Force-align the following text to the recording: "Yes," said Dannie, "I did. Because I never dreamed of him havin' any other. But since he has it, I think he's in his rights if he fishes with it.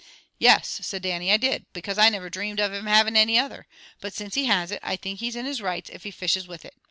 "Yes," 0.39 0.79
said 0.81 1.03
Dannie, 1.03 1.31
"I 1.31 1.37
did. 1.37 1.67
Because 1.73 1.99
I 1.99 2.09
never 2.09 2.27
dreamed 2.27 2.59
of 2.59 2.73
him 2.73 2.87
havin' 2.87 3.15
any 3.15 3.37
other. 3.37 3.67
But 3.99 4.15
since 4.15 4.33
he 4.33 4.45
has 4.45 4.71
it, 4.71 4.79
I 4.81 4.95
think 4.95 5.19
he's 5.19 5.35
in 5.35 5.45
his 5.45 5.61
rights 5.61 5.91
if 5.93 6.05
he 6.05 6.09
fishes 6.09 6.47
with 6.47 6.65
it. 6.65 6.73